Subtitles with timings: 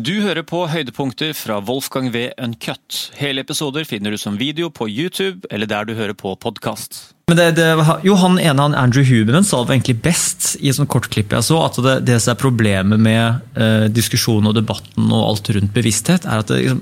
[0.00, 2.30] Du hører på høydepunkter fra Wolfgang V.
[2.40, 3.10] Uncut.
[3.18, 7.10] Hele episoder finner du som video på YouTube eller der du hører på podkast.
[7.28, 11.46] Jo, han ene, han Andrew Huberman, sa det egentlig best i et sånt kortklipp jeg
[11.46, 15.74] så, at det, det som er problemet med eh, diskusjonen og debatten og alt rundt
[15.76, 16.80] bevissthet, er at det, liksom,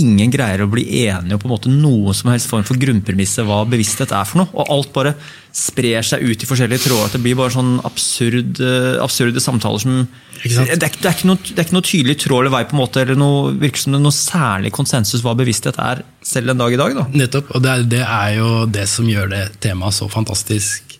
[0.00, 3.46] ingen greier å bli enige om på en måte noen som helst form for grunnpremisset
[3.46, 4.52] hva bevissthet er for noe.
[4.54, 5.14] Og alt bare
[5.56, 7.14] sprer seg ut i forskjellige tråder.
[7.14, 10.06] Det blir bare sånn absurd, uh, absurde samtaler som
[10.36, 12.80] det er, det, er noe, det er, ikke noe, tydelig tråd eller vei, på en
[12.82, 16.60] måte, eller noe, virker som det er noe særlig konsensus hva bevissthet er, selv en
[16.60, 16.98] dag i dag.
[16.98, 17.06] Da.
[17.16, 20.98] Nettopp, og det er, det er jo det som gjør det temaet så fantastisk.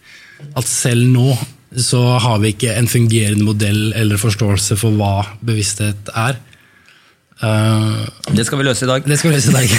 [0.56, 1.36] At selv nå
[1.76, 6.40] så har vi ikke en fungerende modell eller forståelse for hva bevissthet er.
[7.36, 9.04] Uh, det skal vi løse i dag.
[9.04, 9.72] Det skal vi løse i dag.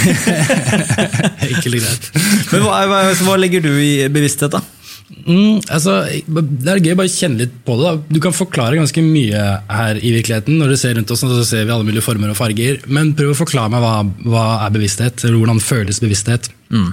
[1.50, 2.10] Enkelt og greit.
[2.52, 4.62] Men hva, hva, hva, legger du i bevissthet, da?
[5.08, 7.88] Mm, altså, det er gøy å bare kjenne litt på det.
[7.88, 8.16] Da.
[8.18, 10.60] Du kan forklare ganske mye her i virkeligheten.
[10.60, 12.82] Når du ser rundt oss, så ser vi alle mulige former og farger.
[12.92, 13.96] Men prøv å forklare meg hva,
[14.28, 16.52] hva er bevissthet, eller hvordan føles bevissthet.
[16.70, 16.92] Mm.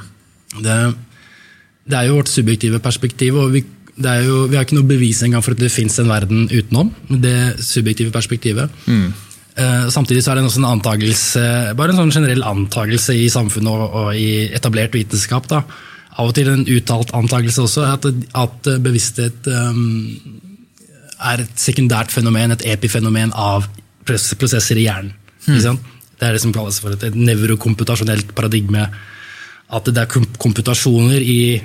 [0.62, 0.78] Det,
[1.91, 3.36] det, er jo vårt subjektive perspektiv.
[3.42, 3.67] og vi,
[4.00, 7.58] jo, vi har ikke noe bevis engang for at det fins en verden utenom det
[7.61, 8.72] subjektive perspektivet.
[8.89, 9.12] Mm.
[9.55, 11.42] Uh, samtidig så er det også en antakelse,
[11.78, 15.46] bare en sånn generell antakelse i samfunnet og, i etablert vitenskap.
[15.50, 15.62] Da.
[16.14, 20.42] Av og til en uttalt antakelse også, at, at bevissthet um,
[21.22, 23.69] er et sekundært fenomen, et epifenomen av
[24.05, 25.14] prosesser i hjernen.
[25.46, 25.78] Mm.
[26.18, 28.86] Det er det som kalles for et nevrokomputasjonelt paradigme
[29.73, 31.57] at det er komputasjoner i,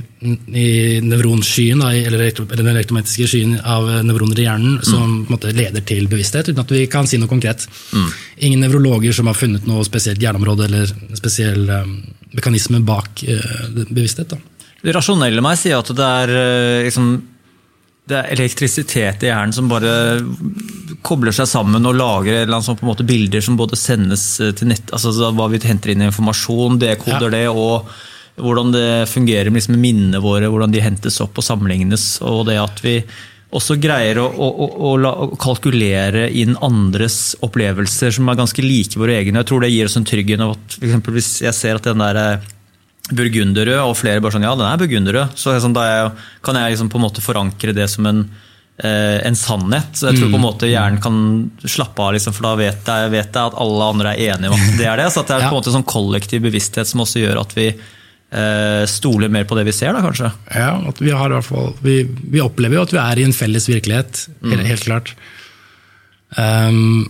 [0.55, 0.69] i
[1.03, 5.49] nevronskyen, eller den elektromagnetiske skyen av nevroner i hjernen, som mm.
[5.57, 7.67] leder til bevissthet, uten at vi kan si noe konkret.
[7.91, 8.07] Mm.
[8.47, 11.97] Ingen nevrologer som har funnet noe spesielt hjerneområde eller spesiell um,
[12.37, 14.31] mekanisme bak uh, bevissthet.
[14.31, 14.71] Da.
[14.79, 16.33] Det rasjonelle meg sier at det er
[16.87, 17.11] liksom
[18.09, 19.91] det er elektrisitet i hjernen som bare
[21.05, 25.31] kobler seg sammen og lager sånn, måte, bilder som både sendes eh, til nett, altså
[25.35, 27.89] hva vi henter inn informasjon, dekoder det, og
[28.39, 32.05] hvordan det fungerer liksom, med minnene våre, hvordan de hentes opp og sammenlignes.
[32.25, 32.99] Og det at vi
[33.55, 39.17] også greier å, å, å, å kalkulere inn andres opplevelser som er ganske like våre
[39.17, 39.41] egne.
[39.41, 42.03] Jeg tror det gir oss en trygghet av at for Hvis jeg ser at den
[42.03, 42.49] der eh,
[43.09, 45.33] burgunderrød, og flere bare sånn ja, den er burgunderrød.
[45.39, 46.11] Så sånn, da jeg,
[46.45, 48.27] kan jeg liksom på en måte forankre det som en,
[48.79, 49.97] en sannhet.
[49.99, 50.45] Jeg tror på en mm.
[50.45, 51.15] måte hjernen kan
[51.67, 54.61] slappe av, liksom, for da vet jeg, vet jeg, at alle andre er enige om
[54.69, 55.07] at det er det.
[55.11, 58.85] Så det er på en måte sånn kollektiv bevissthet som også gjør at vi eh,
[58.89, 60.31] stoler mer på det vi ser, da kanskje.
[60.55, 63.27] Ja, at vi, har i hvert fall, vi, vi, opplever jo at vi er i
[63.27, 64.49] en felles virkelighet, mm.
[64.53, 65.13] helt, helt, klart.
[66.37, 67.09] Um,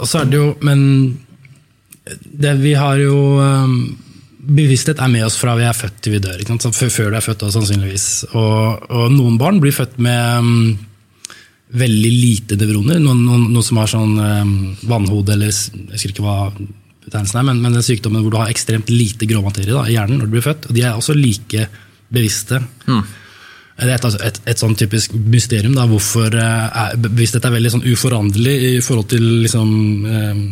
[0.00, 0.80] og så er det jo Men
[2.02, 3.74] det, vi har jo um,
[4.40, 6.42] bevissthet er med oss fra vi er født til vi dør.
[6.72, 8.06] Før du er født, også, sannsynligvis.
[8.32, 10.78] Og, og, noen barn blir født med um,
[11.70, 12.98] veldig lite nevroner.
[13.02, 14.54] Noen, noen, noen som har sånn um,
[14.90, 16.38] vannhode, eller jeg husker ikke hva
[17.04, 20.20] betegnelsen er, men, men den sykdommen hvor du har ekstremt lite gråmaterie da, i hjernen
[20.20, 20.68] når du blir født.
[20.68, 21.68] Og de er også like
[22.10, 22.60] bevisste.
[22.90, 23.04] Mm.
[23.80, 25.76] Det er et, altså, et, et, sånn typisk mysterium.
[25.78, 29.70] Da, hvorfor uh, er, er veldig sånn uforanderlig i forhold til liksom,
[30.04, 30.44] um,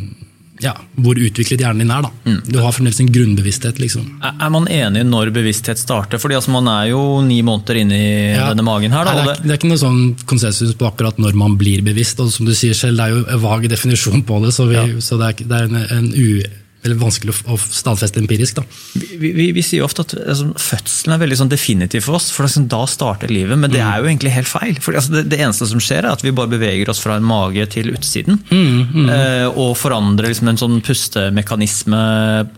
[0.62, 2.06] ja, hvor utviklet hjernen din er.
[2.06, 2.10] da.
[2.26, 2.38] Mm.
[2.46, 3.78] Du har fremdeles en grunnbevissthet.
[3.78, 4.06] liksom.
[4.28, 6.18] Er man enig når bevissthet starter?
[6.18, 8.02] Fordi altså, Man er jo ni måneder inni
[8.34, 8.48] ja.
[8.50, 8.92] denne magen.
[8.92, 9.04] her.
[9.04, 11.82] Da, Nei, det, er, det, er, ikke noe sånn konsensus på akkurat når man blir
[11.86, 12.20] bevisst.
[12.20, 14.78] og som du sier selv, Det er jo en vag definisjon på det, så, vi,
[14.78, 14.86] ja.
[15.04, 16.42] så det, er, det er en, en u
[16.86, 18.60] eller vanskelig å stadfeste empirisk.
[18.94, 22.28] Vi, vi, vi, sier jo ofte at altså, Fødselen er veldig sånn definitiv for oss,
[22.34, 23.58] for liksom, da starter livet.
[23.58, 23.88] Men det mm.
[23.88, 24.78] er jo egentlig helt feil.
[24.84, 27.26] For, altså, det, det, eneste som skjer, er at vi bare beveger oss fra en
[27.26, 28.38] mage til utsiden.
[28.52, 29.10] Mm, mm.
[29.16, 32.02] Eh, og forandrer liksom, en sånn pustemekanisme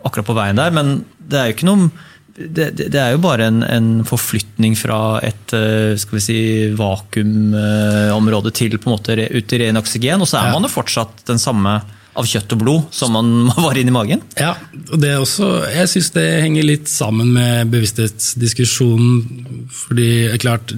[0.04, 0.76] akkurat på veien der.
[0.76, 1.90] Men det er jo ikke noe
[2.40, 6.38] det, det, er jo bare en, en forflytning fra et eh, skal vi si,
[6.78, 10.22] vakuumområde til på en måte ut i ren oksygen.
[10.22, 11.80] Og så er man jo fortsatt den samme
[12.18, 14.22] av kjøtt og blod som man var inni magen?
[14.38, 14.54] Ja,
[14.90, 19.68] og det er også, jeg syns det henger litt sammen med bevissthetsdiskusjonen.
[19.84, 20.74] Fordi det er klart,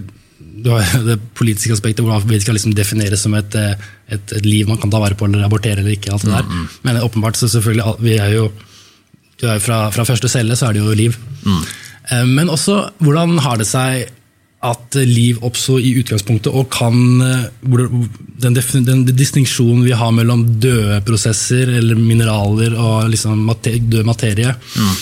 [0.62, 4.69] du har det politiske aspektet, hvordan vi skal liksom definere som et, et, et, liv
[4.69, 6.12] man kan ta vare på eller abortere eller ikke.
[6.12, 6.48] alt det der.
[6.48, 6.81] Mm, mm.
[6.87, 8.48] Men åpenbart, så selvfølgelig, vi er jo,
[9.42, 11.16] er fra, fra, første celle så er det jo liv.
[11.42, 11.62] Mm.
[12.12, 14.12] Eh, men også hvordan har det seg
[14.62, 16.94] at liv oppsto i utgangspunktet, og kan
[17.26, 17.47] eh,
[18.42, 24.94] den, den, distinksjonen vi har mellom døde prosesser eller mineraler og liksom død materie, mm.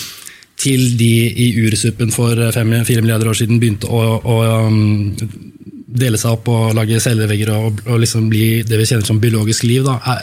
[0.61, 1.13] til de
[1.45, 5.13] i ursuppen for fire milliarder år siden begynte å, å um,
[5.91, 9.67] dele seg opp og lage cellevegger og, og liksom bli det vi kjenner som biologisk
[9.69, 9.85] liv.
[9.85, 10.17] Da,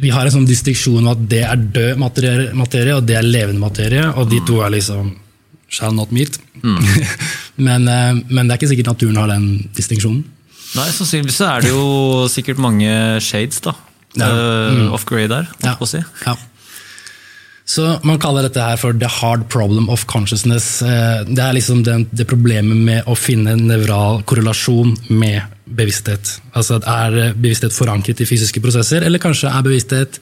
[0.00, 3.26] vi har en sånn distinksjon om at det er død materie, materie, og det er
[3.26, 5.12] levende materie, og de to er liksom
[5.70, 6.38] shall not meet.
[6.62, 6.82] Mm.
[7.66, 10.24] men, eh, men, det er ikke sikkert naturen har den distinksjonen.
[10.70, 12.90] Nei, Sannsynligvis er det jo sikkert mange
[13.24, 13.74] shades da,
[14.18, 14.28] Ja.
[14.74, 14.92] mm.
[14.94, 15.48] off grey der.
[15.64, 15.74] Ja.
[15.86, 16.02] Si.
[16.26, 16.36] ja.
[17.70, 20.82] Så Man kaller dette her for the hard problem of consciousness.
[20.82, 26.38] Eh, det er liksom det, det problemet med å finne en nevral korrelasjon med bevissthet.
[26.54, 30.18] Altså Er bevissthet forankret i fysiske prosesser, eller kanskje er bevissthet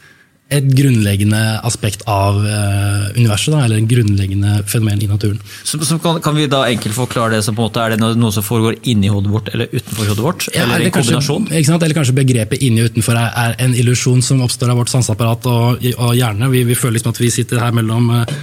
[0.49, 5.43] et grunnleggende aspekt av uh, universet, da, eller en grunnleggende fenomen i naturen.
[5.61, 8.01] Så, så kan, kan, vi da enkelt forklare det som på en måte, Er det
[8.01, 10.49] noe, som foregår inni hodet vårt eller utenfor hodet vårt?
[10.55, 11.51] Ja, eller en kombinasjon?
[11.53, 14.93] Kanskje, eller kanskje begrepet inni og utenfor er, er, en illusjon som oppstår av vårt
[14.93, 16.49] sanseapparat og, og hjerne.
[16.55, 18.37] Vi, vi, føler liksom at vi sitter her mellom uh,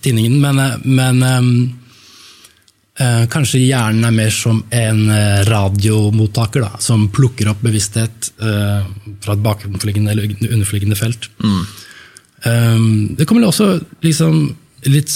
[0.00, 1.54] tinningen, men, uh, men um,
[3.30, 8.84] kanskje hjernen er mer som en eh, radiomottaker da, som plukker opp bevissthet eh,
[9.24, 11.30] fra et bakenforliggende eller underforliggende felt.
[11.42, 11.64] Mm.
[13.16, 14.34] det kommer også liksom,
[14.92, 15.12] litt,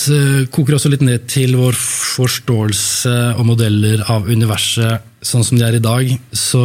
[0.54, 5.76] koker også litt ned til vår forståelse og modeller av universet sånn som det er
[5.76, 6.10] i dag.
[6.32, 6.64] Så,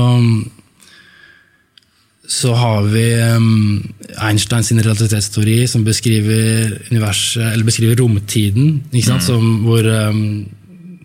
[2.23, 3.05] så har vi
[3.35, 3.83] um,
[4.23, 8.79] Einsteins relativitetsteori som beskriver eller beskriver romtiden.
[8.93, 9.19] Mm.
[9.19, 10.45] Som, hvor um,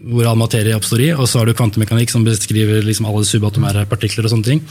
[0.05, 3.87] hvor all materie oppstår i, og så har du kvantemekanikk som beskriver liksom alle subatomære
[3.91, 4.25] partikler.
[4.25, 4.63] og sånne ting.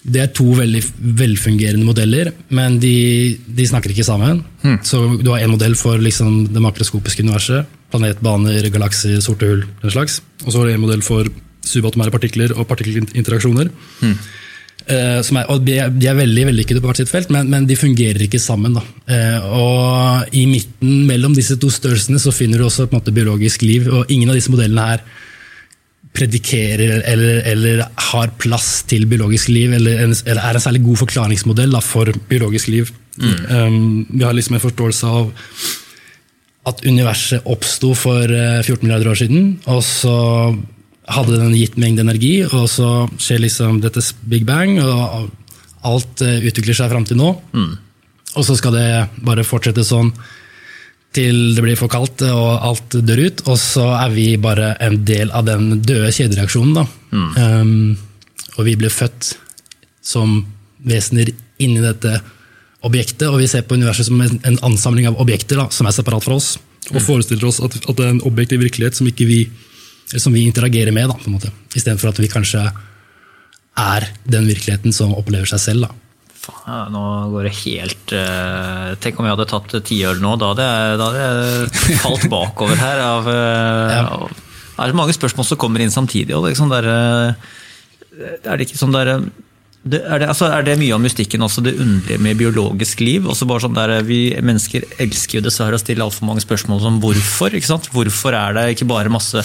[0.00, 0.80] Det er to veldig
[1.20, 4.40] velfungerende modeller, men de, de snakker ikke sammen.
[4.62, 4.78] Hmm.
[4.82, 7.66] Så Du har én modell for liksom det makroskopiske universet.
[7.92, 9.64] Planetbaner, galakser, sorte hull.
[9.82, 10.22] den slags.
[10.46, 11.28] Og så har du en modell for
[11.66, 13.68] subatomære partikler og partikkelinteraksjoner.
[14.00, 14.16] Hmm.
[14.88, 17.66] Uh, er, og de er, de er veldig vellykkede på hvert sitt felt, men, men,
[17.68, 18.78] de fungerer ikke sammen.
[19.10, 23.14] Uh, og I midten mellom disse to størrelsene så finner du også på en måte
[23.14, 23.90] biologisk liv.
[23.90, 25.04] og Ingen av disse modellene her
[26.16, 31.76] predikerer eller, eller har plass til biologisk liv, eller, eller, er en særlig god forklaringsmodell
[31.76, 32.90] da, for biologisk liv.
[33.20, 33.36] Mm.
[33.50, 33.78] Um,
[34.10, 35.30] vi har liksom en forståelse av
[36.70, 39.46] at universet oppsto for 14 eh, milliarder år siden.
[39.66, 40.16] og så
[41.10, 45.30] hadde den gitt mengde energi, og så skjer liksom dette big bang, og
[45.86, 47.32] alt eh, utvikler seg fram til nå.
[47.56, 47.72] Mm.
[48.38, 48.90] Og så skal det
[49.26, 50.12] bare fortsette sånn
[51.16, 53.42] til det blir for kaldt og alt dør ut.
[53.50, 56.76] Og så er vi bare en del av den døde kjedereaksjonen.
[56.76, 56.84] Da.
[57.10, 57.30] Mm.
[57.34, 59.32] Um, og vi blir født
[60.04, 60.44] som
[60.86, 62.20] vesener inni dette
[62.86, 65.96] objektet, og vi ser på universet som en, en ansamling av objekter da, som er
[65.96, 66.54] separat fra oss.
[66.90, 67.04] Og mm.
[67.04, 69.40] forestiller oss at, at, det er en objektiv virkelighet som ikke vi
[70.18, 71.52] som vi interagerer med, da, på en måte.
[71.74, 72.64] istedenfor at vi kanskje
[73.78, 75.88] er den virkeligheten som opplever seg selv.
[75.88, 76.10] da.
[76.40, 77.02] Faen, nå
[77.34, 80.36] går det helt uh, Tenk om jeg hadde tatt tiøl nå.
[80.40, 83.02] Da hadde, jeg, da hadde jeg falt bakover her.
[83.04, 84.00] Av, uh, ja.
[84.16, 84.32] av,
[84.80, 86.34] det er mange spørsmål som kommer inn samtidig.
[86.36, 89.18] Og liksom der, uh, er det ikke sånn der,
[89.80, 93.28] det, er, det, altså, er, det, mye av mystikken også det underlige med biologisk liv?
[93.28, 96.98] Også bare sånn der, vi mennesker elsker jo dessverre å stille altfor mange spørsmål som
[97.04, 97.52] hvorfor.
[97.56, 97.92] ikke sant?
[97.92, 99.44] Hvorfor er det ikke bare masse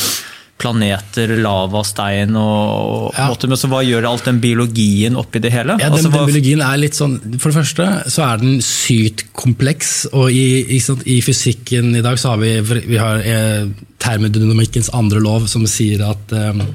[0.65, 3.29] planeter, lava, stein og, ja.
[3.29, 5.77] måte, men så Hva gjør alt den biologien oppi det hele?
[5.77, 9.27] Ja, den, altså, den, biologien er litt sånn, For det første så er den sykt
[9.37, 9.93] kompleks.
[10.13, 10.81] og I, i,
[11.17, 12.55] i fysikken i dag så har vi,
[12.89, 13.67] vi har, eh,
[14.01, 16.65] termodynamikkens andre lov, som sier at eh,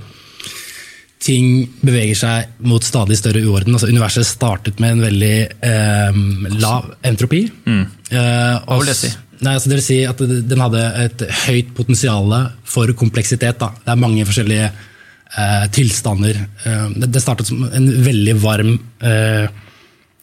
[1.21, 3.77] ting beveger seg mot stadig større uorden.
[3.77, 5.35] Altså, universet startet med en veldig
[5.67, 6.23] eh,
[6.63, 7.45] lav entropi.
[7.67, 7.83] Mm.
[8.11, 9.13] Eh, si?
[9.41, 12.35] Nei, altså det vil si at Den hadde et høyt potensial
[12.69, 13.61] for kompleksitet.
[13.61, 13.71] Da.
[13.85, 16.43] Det er mange forskjellige eh, tilstander.
[16.69, 19.49] Eh, det startet som en veldig varm eh,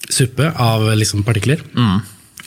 [0.07, 1.63] suppe av liksom, partikler.
[1.73, 1.97] Mm.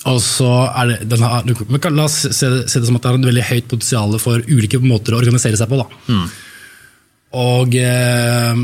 [0.08, 1.48] Og så er det, har,
[1.92, 4.80] La oss se, se, det som at det har en veldig høyt potensial for ulike
[4.80, 5.82] måter å organisere seg på.
[6.08, 6.22] Mm.
[7.40, 8.62] Og eh,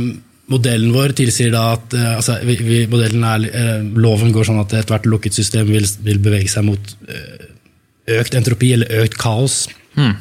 [0.53, 3.19] modellen vår tilsier da at eh, altså, vi, vi, er,
[3.51, 6.97] eh, loven går sånn at ethvert lukket system vil, vil bevege seg mot
[8.07, 9.67] økt entropi eller økt kaos.
[9.97, 10.15] Mm.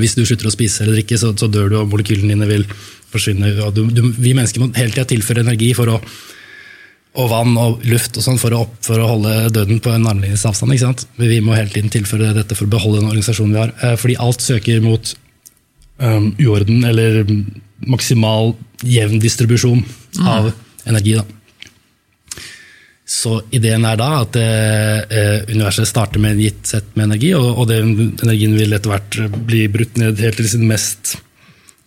[0.00, 2.64] Hvis du slutter å spise eller drikke, så, så dør du, og molekylene dine vil
[3.12, 3.52] forsvinne.
[3.76, 5.98] Du, du, vi mennesker må hele tida tilføre energi for å,
[7.20, 10.74] og vann og luft og sånn for, for, å holde døden på en armlengdes avstand.
[10.74, 11.04] ikke sant?
[11.20, 13.74] Vi må hele tiden tilføre dette for å beholde den organisasjonen vi har.
[13.84, 15.14] Eh, fordi alt søker mot
[16.02, 17.22] um, uorden eller
[17.84, 20.26] maksimal jevn distribusjon mm.
[20.26, 20.50] av
[20.90, 21.18] energi.
[21.20, 21.43] da.
[23.14, 27.60] Så ideen er da at eh, universet starter med en gitt sett med energi, og,
[27.62, 31.14] og den energien vil etter hvert bli brutt ned helt til sin mest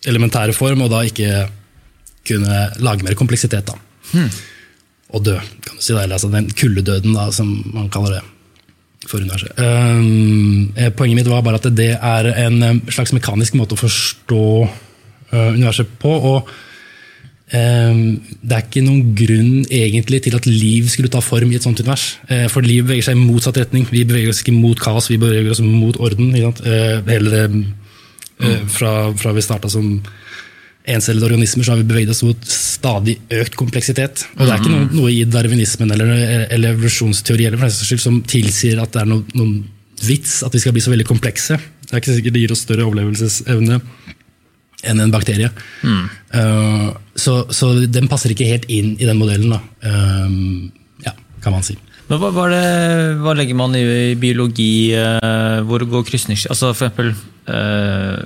[0.08, 1.44] elementære form, og da ikke
[2.28, 3.68] kunne lage mer kompleksitet.
[3.68, 3.76] da.
[4.14, 4.30] Hmm.
[5.16, 5.92] Og dø, kan du si.
[5.92, 8.24] det, eller altså Den kuldedøden, da, som man kaller det
[9.08, 9.52] for universet.
[9.56, 15.50] Um, poenget mitt var bare at det er en slags mekanisk måte å forstå uh,
[15.56, 16.12] universet på.
[16.32, 16.50] og
[17.48, 21.80] det er ikke noen grunn egentlig til at liv skulle ta form i et sånt
[21.80, 22.18] univers.
[22.28, 23.86] Eh, for liv beveger seg i motsatt retning.
[23.88, 26.34] Vi beveger oss ikke mot kaos, vi beveger oss mot orden.
[26.36, 29.94] Eh, hele eh, fra, fra vi starta som
[30.88, 34.26] encellede organismer, så har vi beveget oss mot stadig økt kompleksitet.
[34.36, 36.12] Og det er ikke noe, noe i darwinismen eller,
[36.52, 39.58] eller evolusjonsteori eller skyld som tilsier at det er noen, noen
[40.04, 41.58] vits at vi skal bli så veldig komplekse.
[41.88, 43.80] Det er ikke sikkert det gir oss større overlevelsesevne
[44.86, 45.50] enn en bakterie.
[45.82, 49.60] Uh, så, så den passer ikke helt inn i den modellen, da.
[49.82, 50.70] Uh,
[51.06, 51.78] ja, kan man si.
[52.08, 52.64] Men hva, hva, det,
[53.20, 54.94] hva legger man i, i biologi?
[54.96, 56.46] Uh, hvor går krysnings...
[56.48, 57.10] Altså for eksempel
[57.50, 58.22] uh,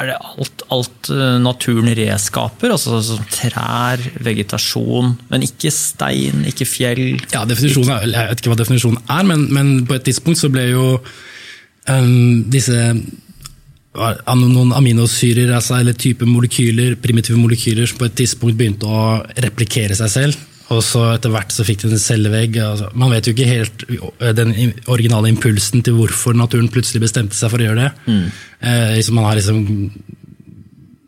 [0.00, 1.10] Er det alt, alt
[1.44, 2.72] naturen redskaper?
[2.74, 7.04] Altså altså, trær, vegetasjon, men ikke stein, ikke fjell?
[7.30, 10.50] Ja, definisjonen er, Jeg vet ikke hva definisjonen er, men, men på et tidspunkt så
[10.50, 12.80] ble jo um, disse
[13.94, 19.96] noen aminosyrer, altså, eller type molekyler, primitive molekyler, som på et tidspunkt begynte å replikere
[19.98, 20.42] seg selv.
[20.72, 22.56] Og så etter hvert så fikk de en cellevegg.
[22.64, 23.84] Altså, man vet jo ikke helt
[24.38, 24.54] den
[24.90, 27.90] originale impulsen til hvorfor naturen plutselig bestemte seg for å gjøre det.
[28.64, 29.60] Eh, liksom man har liksom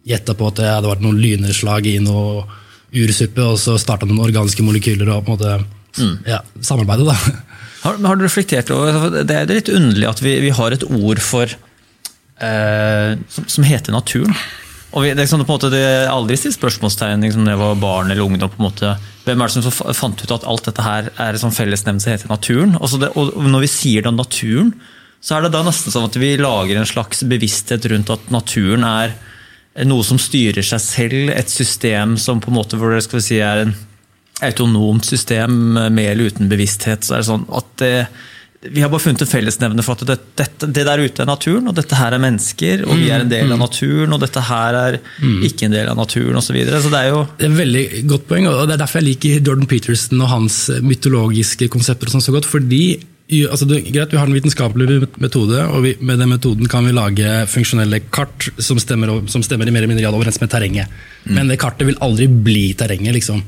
[0.07, 2.45] gjetta på at det hadde vært noen lynnedslag i noe
[2.97, 5.57] ursuppe, og så starta noen organiske molekyler og på en måte
[6.29, 7.17] ja, samarbeidet, da.
[7.87, 11.21] Har, har du reflektert over Det er litt underlig at vi, vi har et ord
[11.23, 11.53] for
[12.41, 14.35] eh, som, som heter naturen.
[14.97, 17.53] Og vi, det er sånn, på en måte, det er aldri stilt spørsmålstegn liksom, når
[17.53, 18.53] jeg var barn eller ungdom.
[18.53, 18.95] på en måte,
[19.27, 22.15] Hvem er det som fant ut at alt dette her er en sånn fellesnevne som
[22.15, 22.77] heter naturen?
[23.03, 24.73] Det, og når vi sier da naturen,
[25.21, 28.87] så er det da nesten sånn at vi lager en slags bevissthet rundt at naturen
[28.87, 29.17] er
[29.85, 33.27] noe som styrer seg selv, et system som på en måte hvor det skal vi
[33.27, 33.75] si er en
[34.47, 37.05] autonomt system med eller uten bevissthet.
[37.05, 37.93] så er det sånn at det,
[38.73, 40.47] Vi har bare funnet en fellesnevner for at det, det,
[40.77, 43.53] det der ute er naturen, og dette her er mennesker, og vi er en del
[43.55, 44.99] av naturen, og dette her er
[45.47, 46.51] ikke en del av naturen, osv.
[46.51, 46.81] Så, videre.
[46.83, 49.11] så det er jo Det er et veldig godt poeng, og det er derfor jeg
[49.11, 52.49] liker Jordan Peterson og hans mytologiske konsepter og sånn så godt.
[52.49, 52.85] fordi
[53.51, 56.95] altså det, greit, Vi har en vitenskapelig metode, og vi, med den metoden kan vi
[56.95, 60.87] lage funksjonelle kart som stemmer, som stemmer i mer eller mindre grad overens med terrenget.
[61.27, 63.15] Men det kartet vil aldri bli terrenget.
[63.19, 63.43] liksom.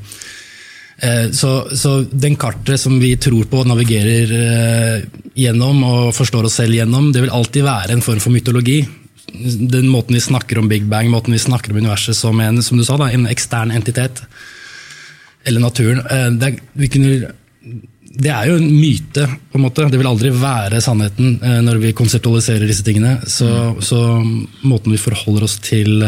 [1.01, 5.03] Eh, Så, så den kartet som vi tror på og navigerer eh,
[5.39, 8.81] gjennom og forstår oss selv gjennom, det vil alltid være en form for mytologi.
[9.29, 12.77] Den måten vi snakker om Big Bang, måten vi snakker om universet som en, som
[12.77, 14.23] du sa, da, en ekstern entitet,
[15.47, 17.31] eller naturen eh, det, er, vi kunne,
[18.19, 19.87] det er jo en myte, på en måte.
[19.87, 23.21] Det vil aldri være sannheten når vi konseptualiserer disse tingene.
[23.29, 23.47] Så,
[23.79, 24.01] så
[24.65, 26.03] måten vi forholder oss til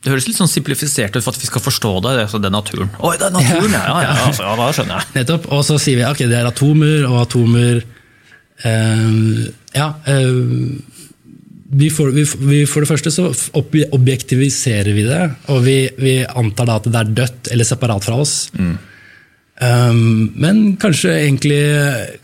[0.00, 2.12] Det høres litt sånn simplifisert ut for at vi skal forstå det.
[2.14, 2.92] det er, altså, naturen.
[3.04, 3.82] Oi, det er naturen, ja!
[3.84, 5.12] ja, ja, altså, ja da skjønner jeg.
[5.18, 5.48] Nettopp.
[5.52, 7.82] Og så sier vi ok, det er atomer, og atomer
[8.64, 9.90] eh, Ja.
[10.08, 10.96] Eh,
[11.70, 13.28] vi for, vi, vi, for det første så
[13.94, 15.20] objektiviserer vi det,
[15.54, 18.32] og vi, vi antar da at det er dødt eller separat fra oss.
[19.60, 21.58] Um, men kanskje, egentlig,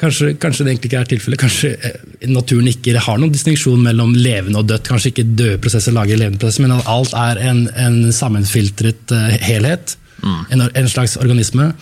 [0.00, 1.40] kanskje, kanskje det egentlig ikke er tilfellet.
[1.42, 1.98] Kanskje eh,
[2.32, 4.88] naturen ikke har noen distinksjon mellom levende og dødt.
[4.88, 9.44] Kanskje ikke døde prosesser lager levende prosesser, men at alt er en, en sammenfiltret helhet.
[9.50, 9.96] helhet.
[10.24, 11.72] En, en slags organisme.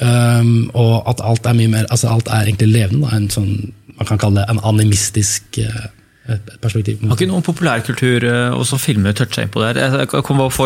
[0.00, 3.04] Um, og at alt er mye mer Altså alt er egentlig levende.
[3.06, 3.52] Da, en sånn,
[3.96, 5.86] man kan kalle det en animistisk eh,
[6.60, 7.04] perspektiv.
[7.04, 9.60] Har ikke noen populærkultur eh, og så filmer toucha inn på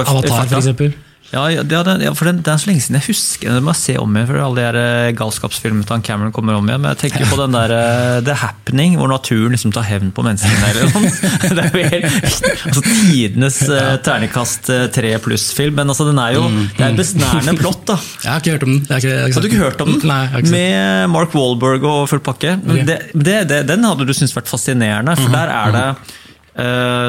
[0.06, 0.94] på- Avatar, for eksempel.
[1.30, 3.62] Ja, ja, er- ja, for den, det er så lenge siden jeg husker det.
[3.62, 6.66] må jeg se om igjen, for alle de eh, galskapsfilmene til han Cameron kommer om
[6.66, 6.82] igjen.
[6.82, 10.24] Men jeg tenker på den der uh, The Happening, hvor naturen liksom tar hevn på
[10.26, 10.70] menneskene.
[10.72, 11.12] Eller noe.
[11.60, 12.18] Det er jo helt,
[12.66, 15.76] altså, tidenes uh, ternekast tre tre pluss-film.
[15.78, 17.98] Men altså, den er jo det er besnærende plott, da.
[18.24, 18.80] Jeg har ikke hørt om den.
[18.88, 20.00] Jeg har ikke, jeg har Har du ikke hørt om den?
[20.10, 20.54] Nei, jeg har ikke.
[20.56, 22.56] Med Mark Wahlberg og full pakke.
[22.60, 22.86] Okay.
[22.90, 26.18] Det, det, det, den hadde du syntes vært fascinerende, Mhm, for der er det eh,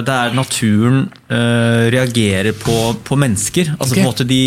[0.05, 3.73] det er naturen eh, reagerer på, på mennesker.
[3.77, 4.01] Altså okay.
[4.01, 4.43] på en måte de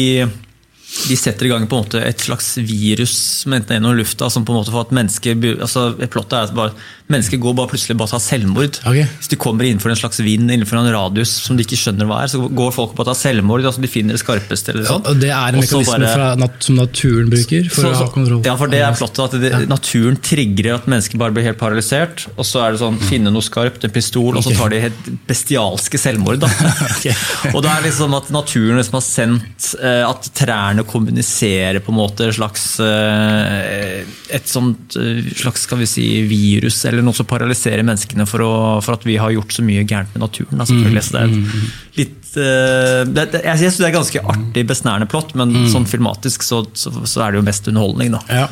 [0.94, 4.44] de setter i gang på en måte et slags virus som enten gjennom lufta, som
[4.46, 6.72] på en måte får at mennesker bu- altså Plottet er at bare,
[7.10, 8.78] mennesker går bare plutselig bare tar selvmord.
[8.86, 9.08] Okay.
[9.18, 12.20] Hvis de kommer innenfor en slags vind innenfor en radius som de ikke skjønner hva
[12.22, 13.66] er, så går folk og å tar selvmord.
[13.66, 14.70] altså De finner det skarpeste.
[14.72, 15.02] eller sånn.
[15.10, 18.44] Og det er en mekanisme bare- nat, som naturen bruker for så, å ha kontroll.
[18.46, 22.28] Ja, for det er plottet at det, naturen trigger at mennesker bare blir helt paralysert.
[22.38, 25.10] Og så er det sånn, finne noe skarpt, en pistol, og så tar de helt
[25.26, 26.40] bestialske selvmord.
[26.46, 26.52] Da.
[27.54, 31.92] og da er det liksom at naturen liksom har sendt eh, at trærne kommuniserer på
[31.92, 34.02] en måte et slags eh,
[34.34, 38.52] et sånt eh, slags skal vi si, virus eller noe som paralyserer menneskene for, å,
[38.84, 40.60] for at vi har gjort så mye gærent med naturen.
[40.60, 41.06] Da, selvfølgelig.
[41.06, 45.10] Så det er et litt eh, det, det, Jeg synes det er ganske artig, besnærende
[45.10, 48.14] plott, men sånn filmatisk så, så, så er det jo mest underholdning.
[48.18, 48.22] da.
[48.42, 48.48] Ja.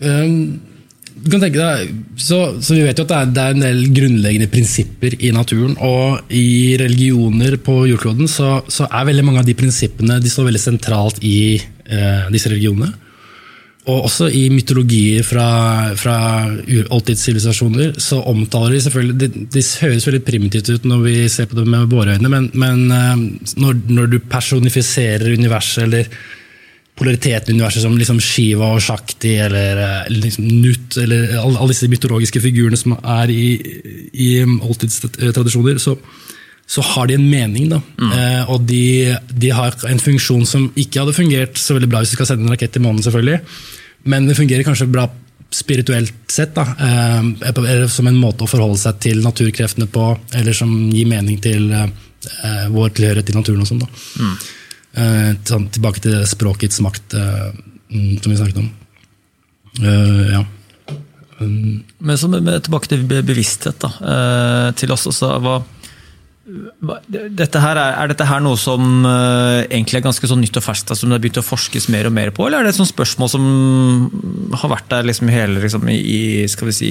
[0.00, 0.69] Um,
[1.20, 3.64] du kan tenke deg, så, så Vi vet jo at det er, det er en
[3.64, 5.76] del grunnleggende prinsipper i naturen.
[5.84, 10.48] Og i religioner på jordkloden så, så er veldig mange av de prinsippene de står
[10.48, 12.92] veldig sentralt i eh, disse religionene.
[13.90, 15.46] og også i mytologier fra,
[15.98, 16.16] fra
[16.94, 21.56] oldtidssivilisasjoner så omtaler de selvfølgelig de, de, høres veldig primitivt ut når vi ser på
[21.58, 23.24] det med våre øyne, men, men eh,
[23.60, 26.12] når, når du personifiserer universet eller
[27.00, 31.88] polariteten i universet som liksom Shiva og Shakti eller eh, liksom Nut eller alle, disse
[31.90, 33.44] mytologiske figurene som er i,
[34.12, 35.96] i oldtidstradisjoner, så,
[36.68, 37.70] så har de en mening.
[37.72, 37.80] da.
[38.10, 42.14] Eh, og de, de har en funksjon som ikke hadde fungert så veldig bra hvis
[42.14, 43.40] du skal sende en rakett til månen, selvfølgelig.
[44.10, 45.08] men det fungerer kanskje bra
[45.50, 50.54] spirituelt sett, da, eh, eller som en måte å forholde seg til naturkreftene på, eller
[50.54, 51.90] som gir mening til eh,
[52.70, 53.64] vår tilhørighet til naturen.
[53.64, 53.88] og sånn da.
[53.90, 54.56] Eh, sånn,
[55.74, 57.50] tilbake til språkets makt, eh,
[57.92, 58.70] mm, som vi snakket om.
[59.82, 60.44] Eh, ja.
[61.40, 62.28] Men så
[62.60, 63.90] tilbake til bevissthet, da.
[64.12, 65.06] eh, til oss.
[65.08, 65.62] Altså, hva, hva,
[67.10, 70.64] dette her, er, er dette her noe som eh, egentlig er ganske sånn nytt og
[70.64, 72.78] ferskt, som det har begynt å forskes mer og mer på, eller er det et
[72.80, 73.46] sånt spørsmål som
[74.60, 76.90] har vært der liksom hele liksom, i skal vi si,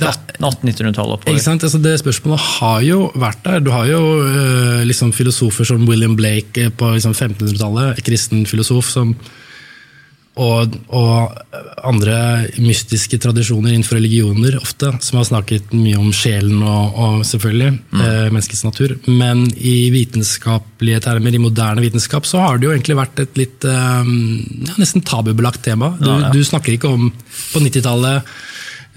[0.00, 1.64] er- 1800-1900-tallet Ikke sant?
[1.66, 3.60] Altså, det spørsmålet har jo vært der.
[3.64, 8.90] Du har jo eh, liksom filosofer som William Blake eh, på liksom 1500-tallet, kristen filosof,
[8.92, 9.14] som,
[10.38, 11.32] og, og
[11.84, 12.16] andre
[12.62, 18.28] mystiske tradisjoner innenfor religioner ofte, som har snakket mye om sjelen og, og selvfølgelig eh,
[18.30, 18.94] menneskets natur.
[19.10, 23.66] Men i vitenskapelige termer, i moderne vitenskap, så har det jo egentlig vært et litt
[23.68, 24.14] eh,
[24.78, 25.94] nesten tabubelagt tema.
[25.98, 26.32] Du, Ja, ja.
[26.32, 28.38] du snakker ikke om på 90-tallet Eh,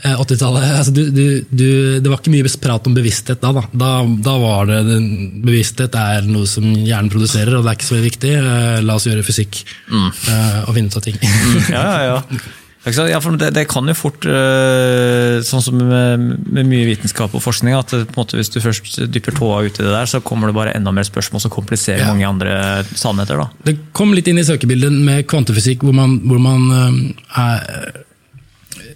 [0.01, 1.67] 80-tallet, altså du, du, du,
[2.01, 3.51] Det var ikke mye prat om bevissthet da.
[3.53, 3.91] Da, da,
[4.25, 5.05] da var det den,
[5.45, 8.33] Bevissthet er noe som hjernen produserer, og det er ikke så veldig viktig.
[8.41, 9.61] Eh, La oss gjøre fysikk
[9.93, 11.21] eh, og finne ut av ting.
[11.75, 12.43] Ja, ja, ja.
[12.83, 17.39] Ja for det, det kan jo fort, eh, sånn som med, med mye vitenskap og
[17.45, 20.19] forskning, at på en måte, hvis du først dypper tåa ut i det der, så
[20.19, 22.09] kommer det bare enda mer spørsmål som kompliserer Ja.
[22.11, 22.57] mange andre
[22.91, 23.39] sannheter.
[23.39, 23.47] da.
[23.63, 28.03] Det kom litt inn i søkebildet med kvantefysikk, hvor man, hvor man eh, er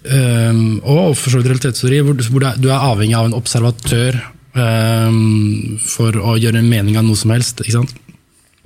[0.08, 4.18] eh, Og for så vidt realitetsteori, hvor, hvor det du er avhengig av en observatør
[4.58, 7.62] um, for å gjøre en mening av noe som helst.
[7.62, 7.96] ikke sant?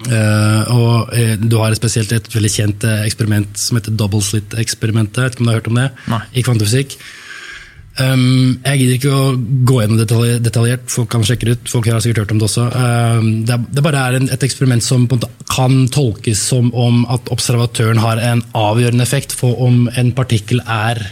[0.02, 5.22] Uh, og uh, Du har spesielt et veldig kjent uh, eksperiment som heter double slit-eksperimentet.
[5.22, 5.90] Vet ikke om du har hørt om det?
[6.10, 6.22] Nei.
[6.34, 6.96] I kvantefysikk.
[8.00, 9.24] Um, jeg gidder ikke å
[9.68, 11.66] gå gjennom detalj, detaljert, folk kan sjekke det ut.
[11.68, 12.68] folk har sikkert hørt om Det også.
[12.72, 15.04] Um, det, er, det bare er en, et eksperiment som
[15.52, 21.04] kan tolkes som om at observatøren har en avgjørende effekt på om en partikkel er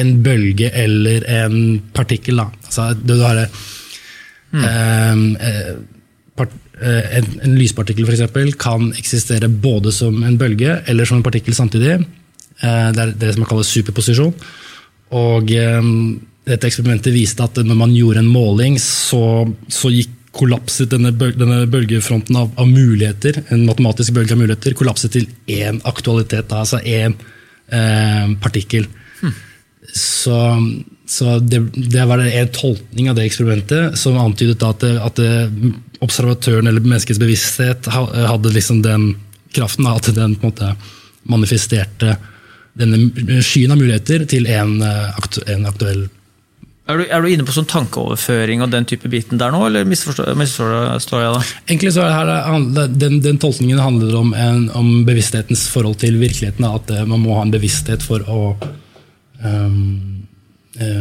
[0.00, 1.58] en bølge eller en
[1.94, 2.40] partikkel.
[2.40, 2.48] Da.
[2.64, 3.42] Altså, du har
[4.52, 5.72] um, eh,
[6.38, 11.26] part, eh, en, en lyspartikkel eksempel, kan eksistere både som en bølge eller som en
[11.26, 11.98] partikkel samtidig.
[11.98, 14.34] Eh, det er det som kalles superposisjon.
[15.18, 15.90] Og eh,
[16.48, 21.32] dette eksperimentet viste at når man gjorde en måling, så, så gikk kollapset denne, bøl
[21.34, 26.78] denne bølgefronten av, av muligheter, en matematisk bølge av muligheter, kollapset til én aktualitet, altså
[26.84, 27.16] én
[27.74, 28.86] eh, partikkel.
[29.94, 30.36] Så,
[31.08, 35.22] så det, det var en tolkning av det eksperimentet som antydet at, at
[36.04, 39.14] observatøren eller menneskets bevissthet hadde liksom den
[39.56, 40.74] kraften, at den på en måte
[41.28, 42.16] manifesterte
[42.78, 46.08] denne skyen av muligheter til en, eh, aktu en aktuell
[46.88, 49.84] Er du, er du inne på sånn tankeoverføring og den type biten der nå, eller
[49.84, 51.42] misforstår, misforstår jeg da?
[51.66, 56.16] Egentlig så er det her, den, den tolkningen handler om, en, om bevissthetens forhold til
[56.16, 56.64] virkeligheten.
[56.64, 58.72] At eh, man må ha en bevissthet for å eh,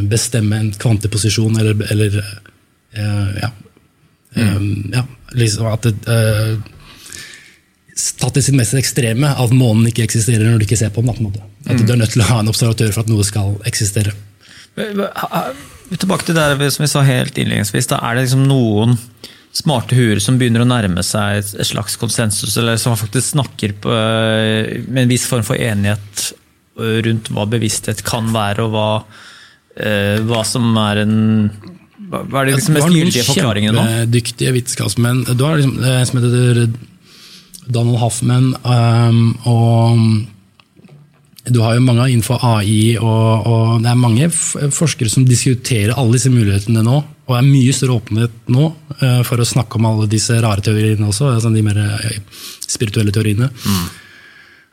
[0.10, 2.18] bestemme en kvanteposisjon, eller, eller
[2.94, 3.52] eh, ja.
[4.36, 6.58] Ehm, ja, liksom at det, eh,
[8.22, 11.32] Tatt i sitt mest ekstreme, at månen ikke eksisterer når du ikke ser på den.
[11.34, 11.46] på.
[11.66, 14.14] At du er nødt til å ha en observatør for at noe skal eksistere.
[14.78, 17.90] Tilbake til det som vi sa helt innledningsvis.
[17.90, 19.00] Da er det liksom noen
[19.50, 23.90] smarte huer som begynner å nærme seg et slags konsensus, eller som faktisk snakker på,
[24.86, 26.37] med en viss form for enighet
[26.78, 28.90] rundt hva bevissthet kan være, og hva,
[29.82, 31.18] øh, hva som er en
[32.08, 33.84] Hva er de liksom mest gyldige forklaringene nå?
[33.84, 35.26] kjempedyktige vitenskapsmenn.
[35.36, 36.70] Du har liksom, eh, som heter
[37.68, 40.00] Donald Hoffman, um, og
[41.52, 46.18] du har jo mange innenfor AI, og, og det er mange forskere som diskuterer alle
[46.18, 46.98] disse mulighetene nå.
[47.28, 50.64] Og det er mye større åpenhet nå uh, for å snakke om alle disse rare
[50.64, 52.20] teoriene også, altså de mer eh,
[52.68, 53.50] spirituelle teoriene.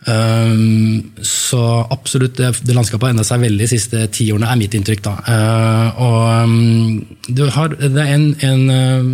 [0.05, 4.61] Um, så absolutt, det, det landskapet har endra seg veldig de siste ti årene, er
[4.61, 5.03] mitt inntrykk.
[5.07, 5.15] da.
[5.25, 9.05] Uh, og um, har, det er en, en uh,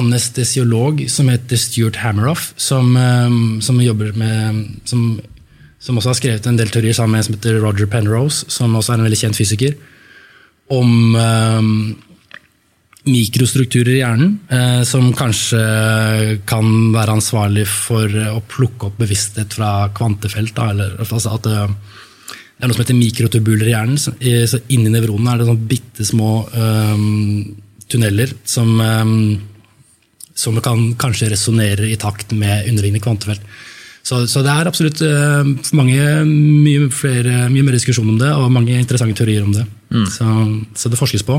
[0.00, 5.16] anestesiolog som heter Stuart Hammeroff, som, um, som jobber med som,
[5.80, 8.76] som også har skrevet en del teorier sammen med en som heter Roger Penrose, som
[8.76, 9.74] også er en veldig kjent fysiker,
[10.70, 11.16] om
[13.10, 15.60] mikrostrukturer i hjernen eh, som kanskje
[16.48, 20.54] kan være ansvarlig for å plukke opp bevissthet fra kvantefelt.
[20.56, 24.00] Da, eller, altså at det, det er noe som heter mikrotubuler i hjernen.
[24.00, 24.14] Så,
[24.50, 27.04] så inni nevronene er det sånn bitte små eh,
[27.90, 29.14] tunneler som, eh,
[30.34, 33.44] som kan kanskje resonnere i takt med underliggende kvantefelt.
[34.02, 38.52] Så, så det er absolutt øh, mange, mye, flere, mye mer diskusjon om det, og
[38.52, 39.66] mange interessante teorier om det.
[40.14, 40.26] Så,
[40.78, 41.36] så det forskes på.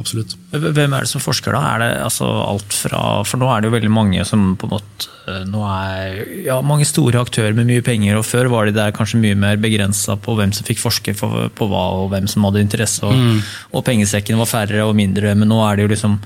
[0.00, 0.34] Absolutt.
[0.50, 1.60] Hvem er det som forsker, da?
[1.74, 4.74] Er det altså alt fra For nå er det jo veldig mange som på en
[4.74, 8.76] måte eh, Nå er ja, mange store aktører med mye penger, og før var de
[8.76, 12.28] der kanskje mye mer begrensa på hvem som fikk forske for, på hva, og hvem
[12.30, 13.42] som hadde interesse, og,
[13.76, 16.20] og pengesekkene var færre og mindre, men nå er det jo liksom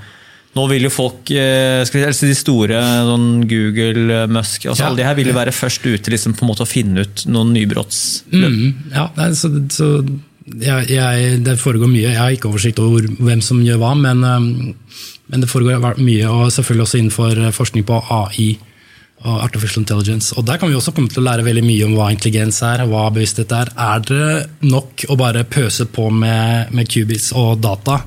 [0.54, 4.84] nå vil jo folk, eh, skal vi si, de store, sånn Google, eh, Musk altså
[4.84, 4.90] Ja.
[4.90, 7.24] Alle de her vil jo være først ute liksom, på en måte å finne ut
[7.26, 8.22] noen nybrotts...
[8.30, 9.88] Mm, ja, så, så
[10.44, 12.10] jeg, jeg, det foregår mye.
[12.10, 16.52] Jeg har ikke oversikt over hvem som gjør hva, men, men det foregår mye, og
[16.52, 18.52] selvfølgelig også innenfor eh, forskning på AI
[19.24, 20.34] og artificial intelligence.
[20.36, 22.84] Og Der kan vi også komme til å lære veldig mye om hva intelligens er,
[22.90, 23.70] hva bevissthet er.
[23.72, 24.26] Er det
[24.68, 28.02] nok å bare pøse på med, med qubits og data?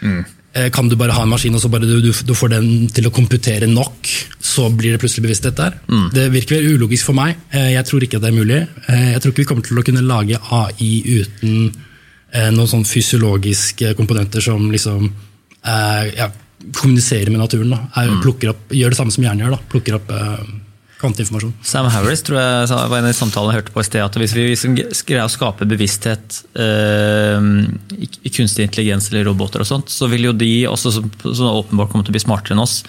[0.00, 0.22] Eh,
[0.70, 3.08] Kan du bare ha en maskin og så bare du, du, du får den til
[3.08, 4.06] å komputere nok,
[4.44, 5.78] så blir det plutselig bevissthet der?
[6.14, 7.36] Det virker ulogisk for meg.
[7.50, 8.60] Eh, Jeg tror ikke det er mulig.
[8.86, 11.74] Eh, Jeg tror ikke vi kommer til å kunne lage AI uten
[12.32, 16.30] eh, noen sånn fysiologiske komponenter som liksom eh, ja,
[16.74, 17.74] kommuniserer med naturen.
[17.74, 17.80] Da.
[18.04, 19.56] Jeg plukker opp, gjør det samme som hjernen gjør.
[19.58, 19.62] Da.
[19.74, 20.44] Plukker opp eh,
[21.04, 21.54] kvanteinformasjon.
[21.64, 24.18] Sam Harris tror jeg var en av de samtalene jeg hørte på i sted, at
[24.20, 27.48] hvis vi liksom greier å skape bevissthet eh,
[27.94, 31.92] i, kunstig intelligens eller roboter, og sånt, så vil jo de også som, som åpenbart
[31.92, 32.80] kommer til å bli smartere enn oss,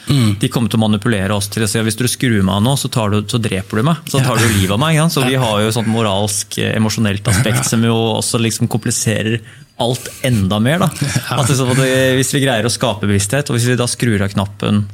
[0.41, 2.65] de kommer til å manipulere oss til å si at hvis du skrur meg av
[2.65, 4.01] nå, så, tar du, så dreper du meg.
[4.11, 4.97] Så tar du livet av meg.
[4.97, 5.09] Ja?
[5.11, 9.41] Så vi har jo et sånt moralsk, eh, emosjonelt aspekt som jo også liksom kompliserer
[9.77, 10.79] alt enda mer.
[10.79, 10.89] Da.
[11.35, 14.31] At at det, hvis vi greier å skape bevissthet, og hvis vi da skrur av
[14.31, 14.85] knappen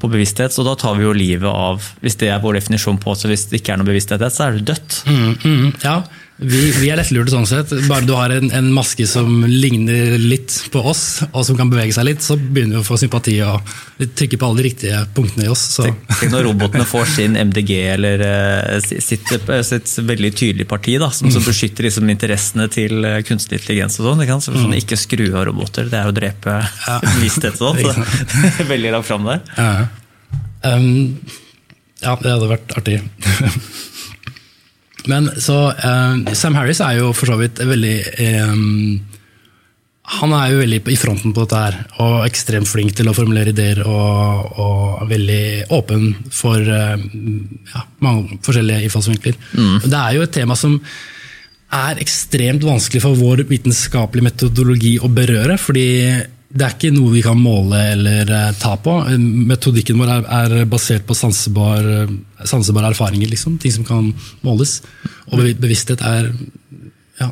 [0.00, 3.14] på bevissthet, så da tar vi jo livet av Hvis det er vår definisjon på
[3.16, 5.02] så hvis det ikke er noe bevissthet, så er du dødt.
[5.08, 5.98] Mm, mm, ja,
[6.36, 7.70] vi, vi er lettlurte sånn sett.
[7.86, 11.94] Bare du har en, en maske som ligner litt på oss, og som kan bevege
[11.94, 13.70] seg litt, så begynner vi å få sympati og
[14.18, 15.62] trykke på alle de riktige punktene i oss.
[15.76, 15.86] Så.
[16.18, 21.12] Tenk når robotene får sin MDG eller eh, sitt, eh, sitt veldig tydelige parti, da,
[21.14, 24.26] som, som beskytter liksom interessene til eh, kunstig intelligens og sånn.
[24.34, 26.58] Så sånn, Ikke skru av roboter, det er å drepe
[27.06, 28.04] bevissthet og sånn.
[28.58, 29.46] Så, veldig langt fram der.
[29.54, 29.72] Ja.
[30.66, 31.20] Um,
[32.02, 33.02] ja, det hadde vært artig.
[35.10, 37.96] Men så um, Sam Harris er jo for så vidt veldig
[38.48, 39.00] um,
[40.20, 43.54] Han er jo veldig i fronten på dette her, og ekstremt flink til å formulere
[43.54, 43.82] ideer.
[43.88, 47.04] Og, og veldig åpen for um,
[47.72, 49.40] ja, mange forskjellige innfallsvinkler.
[49.84, 50.78] Det er jo et tema som
[51.74, 55.56] er ekstremt vanskelig for vår vitenskapelige metodologi å berøre.
[55.58, 55.88] fordi
[56.54, 58.96] det er ikke noe vi kan måle eller eh, ta på.
[59.50, 61.88] Metodikken vår er, er basert på sansebar,
[62.46, 63.30] sansebare erfaringer.
[63.32, 64.12] Liksom, ting som kan
[64.46, 64.78] måles.
[65.32, 66.30] Og bevissthet er
[67.18, 67.28] ja,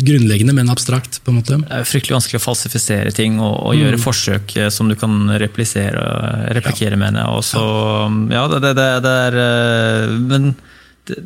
[0.00, 1.20] grunnleggende, men abstrakt.
[1.24, 1.58] på en måte.
[1.60, 5.28] Det er fryktelig vanskelig å falsifisere ting og, og gjøre forsøk eh, som du kan
[5.40, 7.28] replikere, mener jeg.
[7.32, 7.64] Og så,
[8.32, 10.54] ja, det, det, det, er eh, Men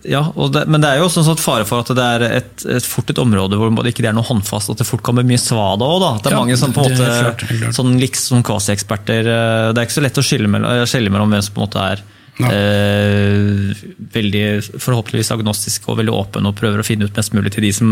[0.05, 0.21] ja,
[0.53, 2.87] det, men det er jo også en sånn fare for at det er et, et
[2.87, 5.41] fort et område hvor det ikke er noe håndfast, at det fort kan bli mye
[5.41, 6.05] svada òg.
[6.21, 9.99] Det er Ja, mange som på en måte, sånn liksom kvasieksperter eh, Det er ikke
[9.99, 12.05] så lett å skille mellom, skille mellom hvem som på en måte er
[12.41, 12.51] Ja.
[12.51, 13.83] eh,
[14.15, 14.45] veldig
[14.81, 17.91] forhåpentligvis agnostisk og veldig åpen og prøver å finne ut mest mulig til de som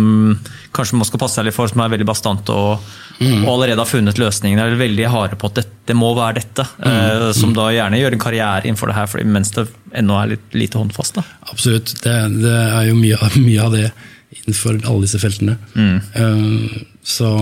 [0.75, 3.41] kanskje man skal passe seg litt for, som er veldig bastante og, Mm.
[3.43, 4.61] og allerede har funnet løsningen.
[4.63, 6.63] Er veldig harde på at dette må være dette.
[6.79, 6.93] Mm.
[6.93, 10.29] eh, som da gjerne gjør en karriere innenfor det her, fordi mens det ennå er
[10.37, 11.15] litt lite håndfast.
[11.19, 11.25] Da.
[11.51, 11.97] Absolutt.
[12.05, 13.89] Det, det er jo mye, mye av det
[14.39, 15.57] innenfor alle disse feltene.
[15.75, 17.33] Eh, så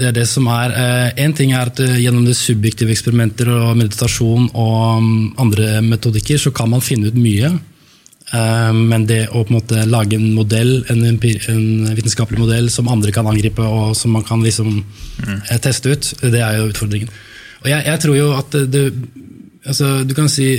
[0.00, 0.72] det er det som er
[1.20, 6.40] Én ting er at eh, gjennom det subjektive eksperimenter og meditasjon og mm, andre metodikker,
[6.40, 7.52] så kan man finne ut mye.
[8.32, 12.88] Eh, Men det å på en måte lage en modell, en, en vitenskapelig modell som
[12.88, 15.40] andre kan angripe og som man kan liksom mm.
[15.60, 17.10] teste ut, det er jo utfordringen.
[17.60, 18.84] Og jeg, jeg tror jo at det
[19.68, 20.54] altså, Du kan si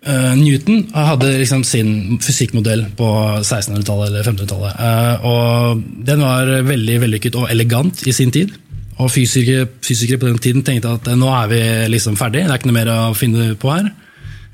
[0.00, 3.08] Eh, Newton hadde liksom sin fysikkmodell på
[3.42, 4.78] 1600-tallet eller 1500-tallet.
[4.80, 8.54] Uh, og Den var veldig vellykket og elegant i sin tid.
[9.00, 11.60] Og fysikere, fysikere på den tiden tenkte at uh, nå er vi
[11.92, 13.90] liksom ferdig, det er ikke noe mer å finne på her.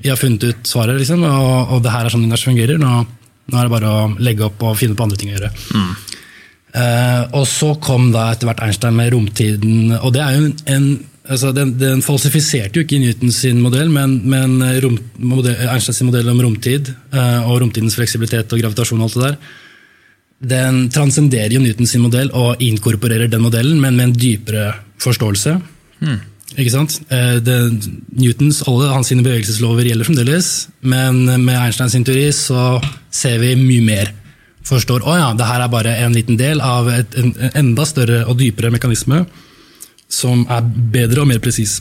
[0.02, 2.82] Vi har funnet ut svaret, liksom, og, og det her er sånn universet fungerer.
[2.82, 2.98] Nå,
[3.46, 5.52] nå er det bare å legge opp og finne på andre ting å gjøre.
[6.76, 10.56] Eh, og så kom da etter hvert Einstein med romtiden, og det er jo en,
[10.74, 10.88] en
[11.28, 16.28] altså den, den falsifiserte jo ikke Newton sin modell, men, men rom, modell, Einsteins modell
[16.32, 19.38] om romtid eh, og romtidens fleksibilitet og gravitasjon og alt det der,
[20.52, 25.56] den transcenderer jo Newton sin modell og inkorporerer den modellen, men med en dypere forståelse.
[26.56, 27.00] Ikke sant?
[27.12, 27.56] Eh, Det,
[28.20, 32.76] Newtons alle hans sine bevegelseslover gjelder fremdeles, men med Einsteins sin teori så
[33.10, 34.12] ser vi mye mer.
[34.66, 37.84] Forstår å ja, det her er bare en liten del av et, en, en enda
[37.86, 39.24] større og dypere mekanisme
[40.08, 41.80] som er bedre og mer presis.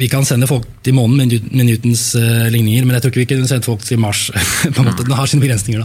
[0.00, 3.22] Vi kan sende folk til månen med, med Newtons uh, ligninger, men jeg tror ikke
[3.22, 4.30] vi kunne sendt folk til Mars.
[4.74, 5.04] på en måte.
[5.04, 5.84] Den har sine begrensninger.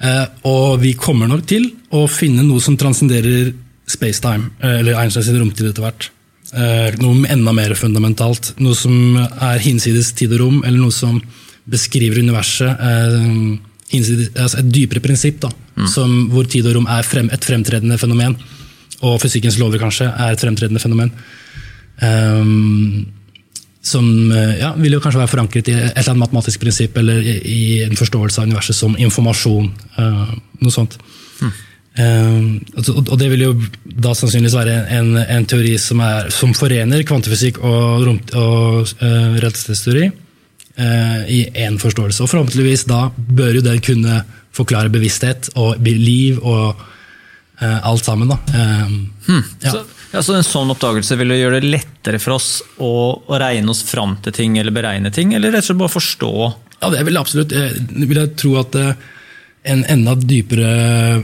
[0.00, 3.50] Eh, og vi kommer nok til å finne noe som transcenderer
[3.90, 6.10] spacetime, uh, eller Einsteins romtid etter hvert.
[6.50, 8.56] Noe enda mer fundamentalt.
[8.58, 11.20] Noe som er hinsides tid og rom, eller noe som
[11.70, 12.80] beskriver universet.
[13.92, 15.52] Hinsides, altså et dypere prinsipp, da,
[15.86, 18.34] som, hvor tid og rom er frem, et fremtredende fenomen.
[19.06, 21.14] Og fysikkens lover kanskje er et fremtredende fenomen.
[22.00, 23.06] Um,
[23.80, 27.24] som eh, ja, vil jo kanskje være forankret i et eller annet matematisk prinsipp eller
[27.24, 29.70] i, i en forståelse av universet som informasjon.
[29.96, 30.98] Uh, noe sånt.
[31.98, 36.52] Ehm, og, og det vil jo da sannsynligvis være en, en teori som, er, som
[36.54, 42.22] forener kvantefysikk og, rom, og uh, realitetsteori uh, i én forståelse.
[42.22, 44.22] Og forhåpentligvis da bør jo den kunne
[44.54, 46.78] forklare bevissthet og liv og
[47.60, 48.30] alt sammen.
[48.30, 48.38] da.
[49.26, 49.42] Hmm.
[49.60, 49.72] ja.
[49.72, 52.48] Så, ja, så en sånn oppdagelse vil gjøre det lettere for oss
[52.82, 52.90] å,
[53.22, 56.32] å regne oss fram til ting eller beregne ting, eller rett og slett bare forstå
[56.80, 57.54] Ja, det vil jeg absolutt.
[57.54, 59.04] Jeg vil jeg tro at eh,
[59.70, 60.70] en enda dypere,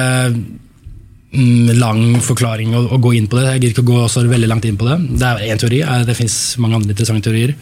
[1.35, 3.49] mm, lang forklaring å, å gå inn på det.
[3.49, 5.01] Jeg gidder ikke å gå så veldig langt inn på det.
[5.19, 7.57] Det er én teori, eh, det fins mange andre interessante teorier.